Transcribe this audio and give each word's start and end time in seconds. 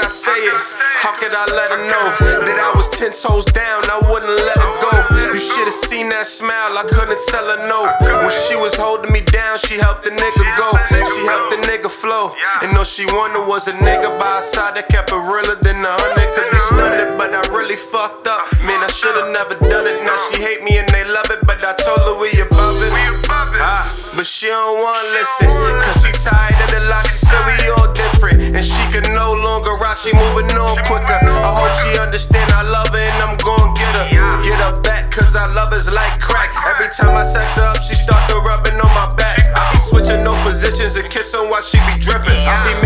it, 0.00 0.54
how 1.00 1.12
could 1.16 1.32
I 1.32 1.46
let 1.54 1.70
her 1.70 1.82
know 1.88 2.06
that 2.44 2.58
I 2.58 2.76
was 2.76 2.88
ten 2.90 3.12
toes 3.12 3.44
down? 3.46 3.82
I 3.88 3.98
wouldn't 4.10 4.36
let 4.44 4.56
her 4.56 4.72
go. 4.82 4.92
You 5.32 5.40
should've 5.40 5.72
seen 5.72 6.08
that 6.10 6.26
smile, 6.26 6.76
I 6.76 6.84
couldn't 6.84 7.20
tell 7.28 7.44
her 7.44 7.60
no. 7.68 7.88
When 8.24 8.34
she 8.48 8.56
was 8.56 8.76
holding 8.76 9.12
me 9.12 9.20
down, 9.20 9.58
she 9.58 9.78
helped 9.78 10.04
the 10.04 10.10
nigga 10.10 10.44
go. 10.56 10.70
She 10.90 11.24
helped 11.24 11.56
the 11.56 11.60
nigga 11.68 11.90
flow. 11.90 12.34
And 12.62 12.76
all 12.76 12.84
she 12.84 13.06
wanted 13.16 13.46
was 13.46 13.68
a 13.68 13.72
nigga 13.72 14.10
by 14.18 14.40
her 14.40 14.42
side 14.42 14.76
that 14.76 14.88
kept 14.88 15.12
it 15.12 15.16
realer 15.16 15.56
than 15.56 15.84
a 15.84 15.92
hundred. 15.92 16.28
Cause 16.36 16.48
we 16.52 16.58
stunned 16.58 17.16
but 17.16 17.32
I 17.32 17.40
really 17.54 17.76
fucked 17.76 18.26
up. 18.26 18.44
Man, 18.62 18.82
I 18.82 18.88
should've 18.88 19.32
never 19.32 19.54
done 19.68 19.86
it. 19.86 20.04
Now 20.04 20.16
she 20.28 20.40
hate 20.42 20.62
me 20.62 20.78
and 20.78 20.88
they 20.90 21.04
love 21.04 21.28
it, 21.30 21.40
but 21.46 21.64
I 21.64 21.72
told 21.80 22.00
her 22.04 22.16
we 22.20 22.30
above 22.40 22.76
it. 22.84 22.92
Ah, 23.60 23.88
but 24.14 24.26
she 24.26 24.46
don't 24.46 24.78
wanna 24.78 25.08
listen. 25.16 25.50
Cause 25.80 25.95
Time 37.06 37.18
I 37.18 37.22
sex 37.22 37.56
up, 37.58 37.80
she 37.82 37.94
start 37.94 38.28
to 38.30 38.36
rubbing 38.40 38.80
on 38.82 38.90
my 38.90 39.06
back. 39.14 39.38
I 39.54 39.70
be 39.70 39.78
switching 39.78 40.24
no 40.24 40.34
positions 40.42 40.96
and 40.96 41.08
kissing 41.08 41.48
while 41.48 41.62
she 41.62 41.78
be 41.86 41.94
dripping. 42.02 42.34
I 42.34 42.58
be 42.66 42.85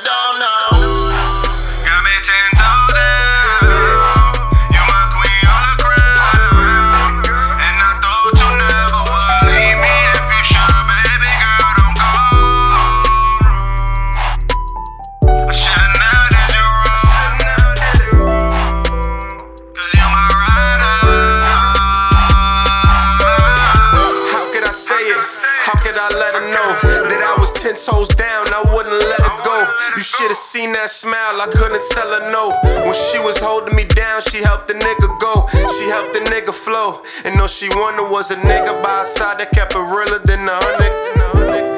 down 0.00 0.38
now. 0.38 0.81
Let 26.22 26.34
her 26.38 26.46
know 26.54 26.70
that 27.10 27.18
I 27.18 27.34
was 27.40 27.50
ten 27.58 27.74
toes 27.74 28.06
down? 28.14 28.46
I 28.54 28.62
wouldn't 28.70 28.94
let 28.94 29.18
her 29.18 29.36
go. 29.42 29.58
You 29.96 30.02
should've 30.02 30.36
seen 30.36 30.72
that 30.78 30.90
smile, 30.90 31.40
I 31.42 31.48
couldn't 31.50 31.82
tell 31.90 32.06
her 32.14 32.30
no. 32.30 32.54
When 32.86 32.94
she 33.10 33.18
was 33.18 33.40
holding 33.40 33.74
me 33.74 33.84
down, 33.84 34.22
she 34.22 34.38
helped 34.38 34.68
the 34.68 34.74
nigga 34.74 35.08
go. 35.18 35.50
She 35.74 35.90
helped 35.90 36.14
the 36.14 36.22
nigga 36.30 36.54
flow. 36.54 37.02
And 37.24 37.40
all 37.40 37.48
she 37.48 37.68
wanted 37.70 38.08
was 38.08 38.30
a 38.30 38.36
nigga 38.36 38.72
by 38.82 39.00
her 39.00 39.06
side 39.06 39.40
that 39.40 39.50
kept 39.50 39.74
it 39.74 39.78
realer 39.78 40.20
than 40.20 40.46
a 40.48 40.58
hundred. 40.62 41.71